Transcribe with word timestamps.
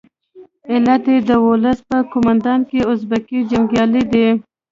علت 0.71 1.03
یې 1.11 1.17
د 1.29 1.31
ولس 1.45 1.79
په 1.89 1.97
قومانده 2.11 2.53
کې 2.69 2.79
اربکي 2.91 3.39
جنګیالي 3.51 4.03
دي. 4.11 4.27